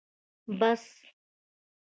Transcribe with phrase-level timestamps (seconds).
[0.59, 0.87] بس